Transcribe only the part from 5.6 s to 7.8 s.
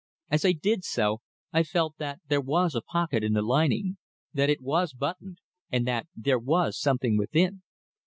and that there was something within.